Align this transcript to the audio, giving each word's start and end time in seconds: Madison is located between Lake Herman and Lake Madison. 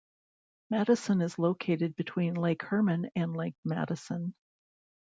Madison 0.71 1.21
is 1.21 1.37
located 1.37 1.95
between 1.95 2.33
Lake 2.33 2.63
Herman 2.63 3.11
and 3.15 3.37
Lake 3.37 3.53
Madison. 3.63 4.33